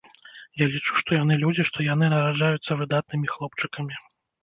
[0.61, 4.05] Я лічу, што яны людзі, што яны нараджаюцца выдатнымі хлопчыкамі.